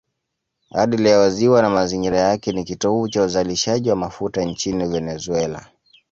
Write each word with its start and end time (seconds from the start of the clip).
Hadi 0.69 0.97
leo 0.97 1.29
ziwa 1.29 1.61
na 1.61 1.69
mazingira 1.69 2.17
yake 2.19 2.51
ni 2.51 2.63
kitovu 2.63 3.09
cha 3.09 3.23
uzalishaji 3.23 3.89
wa 3.89 3.95
mafuta 3.95 4.43
nchini 4.43 4.85
Venezuela. 4.87 5.69